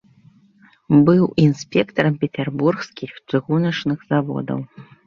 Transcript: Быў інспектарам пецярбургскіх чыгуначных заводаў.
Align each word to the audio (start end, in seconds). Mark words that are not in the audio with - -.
Быў 1.09 1.23
інспектарам 1.45 2.17
пецярбургскіх 2.25 3.11
чыгуначных 3.29 3.97
заводаў. 4.13 4.59